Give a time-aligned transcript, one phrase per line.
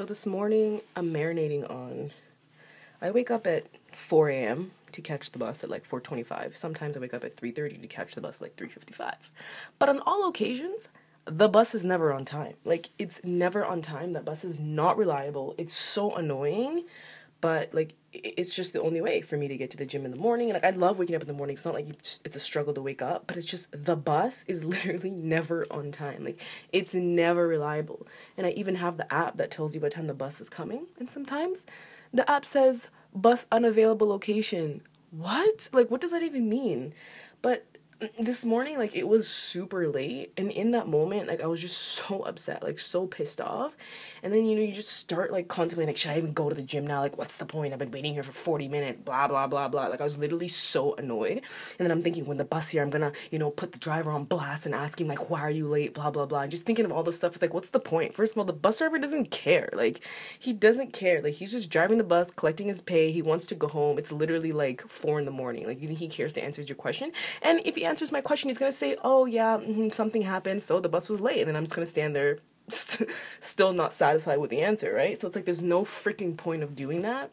[0.00, 2.12] So this morning I'm marinating on.
[3.02, 4.70] I wake up at 4 a.m.
[4.92, 6.56] to catch the bus at like 4:25.
[6.56, 9.30] Sometimes I wake up at 3:30 to catch the bus at like 3:55.
[9.78, 10.88] But on all occasions,
[11.26, 12.54] the bus is never on time.
[12.64, 14.14] Like it's never on time.
[14.14, 15.54] That bus is not reliable.
[15.58, 16.84] It's so annoying
[17.40, 20.10] but like it's just the only way for me to get to the gym in
[20.10, 22.20] the morning and like i love waking up in the morning it's not like it's,
[22.24, 25.92] it's a struggle to wake up but it's just the bus is literally never on
[25.92, 26.40] time like
[26.72, 28.06] it's never reliable
[28.36, 30.86] and i even have the app that tells you what time the bus is coming
[30.98, 31.64] and sometimes
[32.12, 34.82] the app says bus unavailable location.
[35.10, 35.68] What?
[35.72, 36.94] Like what does that even mean?
[37.42, 37.66] But
[38.18, 41.76] this morning like it was super late and in that moment like i was just
[41.76, 43.76] so upset like so pissed off.
[44.22, 46.54] And then you know you just start like contemplating like should i even go to
[46.54, 47.00] the gym now?
[47.00, 47.72] Like what's the point?
[47.72, 49.86] I've been waiting here for 40 minutes blah blah blah blah.
[49.86, 51.42] Like i was literally so annoyed.
[51.78, 54.10] And then i'm thinking when the bus here i'm gonna you know put the driver
[54.10, 55.94] on blast and ask him like why are you late?
[55.94, 56.42] Blah blah blah.
[56.42, 58.14] And just thinking of all this stuff it's like what's the point?
[58.14, 59.68] First of all the bus driver doesn't care.
[59.72, 60.00] Like
[60.38, 61.22] he doesn't care.
[61.22, 63.10] Like he's just driving the bus collecting his pay.
[63.12, 63.98] He wants to go home.
[63.98, 65.66] It's literally like four in the morning.
[65.66, 67.12] Like he cares to answer your question.
[67.42, 70.80] And if he answers my question, he's gonna say, "Oh yeah, mm-hmm, something happened, so
[70.80, 72.38] the bus was late," and then I'm just gonna stand there,
[72.68, 73.10] st-
[73.40, 75.20] still not satisfied with the answer, right?
[75.20, 77.30] So it's like there's no freaking point of doing that.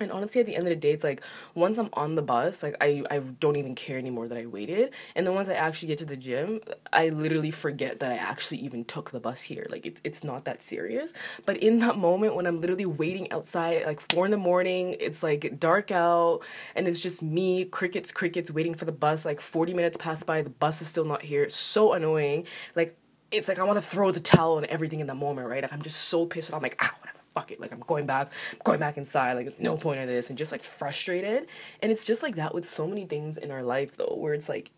[0.00, 1.22] And honestly, at the end of the day, it's like
[1.54, 4.94] once I'm on the bus, like I, I don't even care anymore that I waited.
[5.16, 6.60] And then once I actually get to the gym,
[6.92, 9.66] I literally forget that I actually even took the bus here.
[9.68, 11.12] Like it's it's not that serious.
[11.46, 15.22] But in that moment when I'm literally waiting outside, like four in the morning, it's
[15.22, 16.40] like dark out,
[16.76, 19.24] and it's just me, crickets, crickets, waiting for the bus.
[19.24, 21.42] Like forty minutes pass by, the bus is still not here.
[21.42, 22.46] It's so annoying.
[22.76, 22.96] Like
[23.32, 25.62] it's like I want to throw the towel and everything in that moment, right?
[25.62, 26.54] Like I'm just so pissed.
[26.54, 29.46] I'm like, ah, whatever fuck it, like I'm going back, I'm going back inside, like
[29.46, 31.46] there's no point of this, and just like frustrated.
[31.80, 34.48] And it's just like that with so many things in our life though, where it's
[34.48, 34.70] like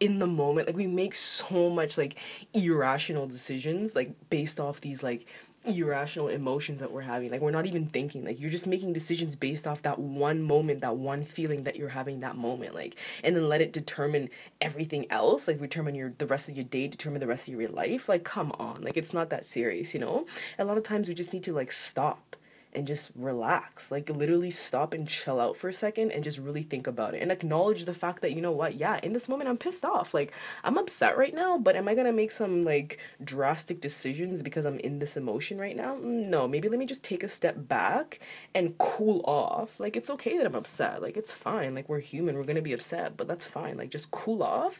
[0.00, 2.16] in the moment, like we make so much like
[2.54, 5.26] irrational decisions, like based off these like
[5.66, 7.30] irrational emotions that we're having.
[7.30, 8.24] Like we're not even thinking.
[8.24, 11.90] Like you're just making decisions based off that one moment, that one feeling that you're
[11.90, 12.74] having that moment.
[12.74, 14.30] Like and then let it determine
[14.60, 15.48] everything else.
[15.48, 18.08] Like determine your the rest of your day, determine the rest of your life.
[18.08, 18.82] Like come on.
[18.82, 20.26] Like it's not that serious, you know?
[20.58, 22.36] A lot of times we just need to like stop
[22.76, 23.90] and just relax.
[23.90, 27.22] Like literally stop and chill out for a second and just really think about it
[27.22, 30.14] and acknowledge the fact that you know what, yeah, in this moment I'm pissed off.
[30.14, 30.32] Like
[30.62, 34.64] I'm upset right now, but am I going to make some like drastic decisions because
[34.64, 35.96] I'm in this emotion right now?
[35.96, 38.20] Mm, no, maybe let me just take a step back
[38.54, 39.80] and cool off.
[39.80, 41.02] Like it's okay that I'm upset.
[41.02, 41.74] Like it's fine.
[41.74, 43.76] Like we're human, we're going to be upset, but that's fine.
[43.76, 44.78] Like just cool off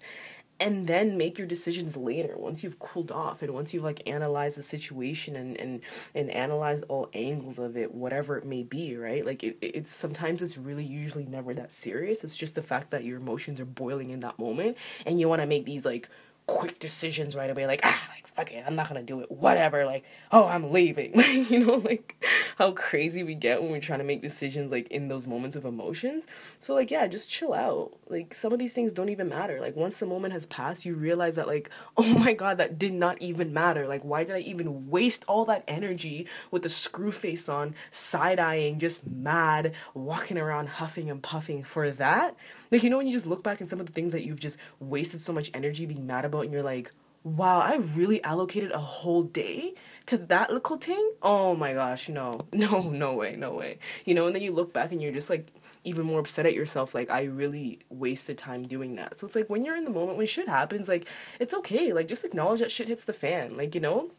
[0.59, 4.57] and then make your decisions later once you've cooled off and once you've like analyzed
[4.57, 5.81] the situation and and
[6.15, 10.43] and analyzed all angles of it whatever it may be right like it, it's sometimes
[10.43, 14.11] it's really usually never that serious it's just the fact that your emotions are boiling
[14.11, 16.09] in that moment and you want to make these like
[16.47, 19.33] quick decisions right away like ah like fuck it, I'm not gonna do it.
[19.33, 21.19] Whatever, like, oh, I'm leaving.
[21.49, 22.16] you know, like
[22.57, 25.65] how crazy we get when we're trying to make decisions like in those moments of
[25.65, 26.27] emotions.
[26.59, 27.93] So like yeah, just chill out.
[28.09, 29.61] Like some of these things don't even matter.
[29.61, 32.95] Like once the moment has passed, you realize that like, oh my god, that did
[32.95, 33.87] not even matter.
[33.87, 38.41] Like why did I even waste all that energy with the screw face on, side
[38.41, 42.37] eyeing, just mad, walking around huffing and puffing for that?
[42.71, 44.41] Like you know when you just look back at some of the things that you've
[44.41, 46.93] just wasted so much energy being mad about and you're like,
[47.27, 49.75] wow, I really allocated a whole day
[50.07, 51.13] to that little thing?
[51.21, 52.39] Oh my gosh, no.
[52.53, 53.79] No, no way, no way.
[54.05, 55.49] You know, and then you look back and you're just like
[55.83, 59.19] even more upset at yourself like I really wasted time doing that.
[59.19, 61.09] So it's like when you're in the moment when shit happens like
[61.41, 61.93] it's okay.
[61.93, 63.57] Like just acknowledge that shit hits the fan.
[63.57, 64.13] Like, you know?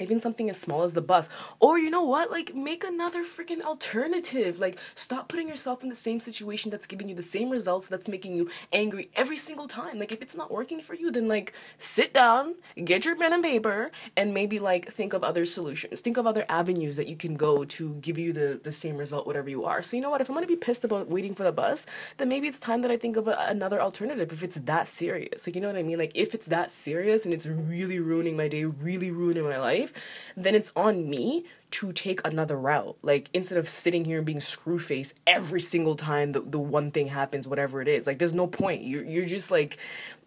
[0.00, 1.28] Even something as small as the bus.
[1.60, 2.30] Or you know what?
[2.30, 4.58] Like make another freaking alternative.
[4.58, 8.08] Like stop putting yourself in the same situation that's giving you the same results that's
[8.08, 9.98] making you angry every single time.
[9.98, 12.54] Like if it's not working for you then like sit down
[12.84, 16.00] get your pen and paper and maybe like think of other solutions.
[16.00, 19.26] Think of other avenues that you can go to give you the the same result
[19.26, 19.82] whatever you are.
[19.82, 20.20] So you know what?
[20.22, 21.84] If i'm going to be pissed about waiting for the bus
[22.16, 25.46] then maybe it's time that i think of a, another alternative if it's that serious.
[25.46, 25.98] Like you know what i mean?
[25.98, 29.81] Like if it's that serious and it's really ruining my day really ruining my life
[29.82, 29.92] life,
[30.36, 32.96] then it's on me to take another route.
[33.02, 36.90] Like instead of sitting here and being screw face every single time the, the one
[36.90, 38.06] thing happens, whatever it is.
[38.06, 38.82] Like there's no point.
[38.82, 39.78] You're you're just like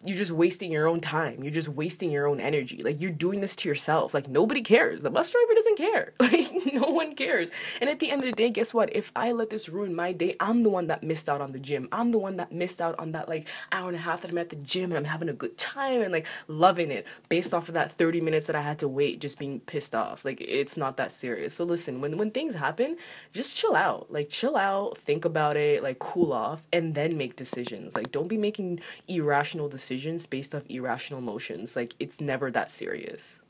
[0.04, 1.42] you're just wasting your own time.
[1.42, 2.82] You're just wasting your own energy.
[2.82, 4.12] Like you're doing this to yourself.
[4.12, 5.02] Like nobody cares.
[5.02, 6.12] The bus driver doesn't care.
[6.26, 7.50] Like no one cares.
[7.80, 8.94] And at the end of the day, guess what?
[8.94, 11.58] If I let this ruin my day, I'm the one that missed out on the
[11.60, 11.88] gym.
[11.92, 14.38] I'm the one that missed out on that like hour and a half that I'm
[14.38, 17.68] at the gym and I'm having a good time and like loving it based off
[17.68, 20.24] of that 30 minutes that I had to wait just being pissed off.
[20.24, 21.54] Like it's not that serious.
[21.54, 22.96] So listen, when when things happen,
[23.32, 24.10] just chill out.
[24.10, 27.94] Like chill out, think about it, like cool off and then make decisions.
[27.94, 31.76] Like don't be making irrational decisions based off irrational emotions.
[31.76, 33.40] Like it's never that serious.